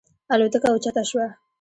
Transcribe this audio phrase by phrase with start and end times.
[0.33, 1.25] الوتکه اوچته شوه.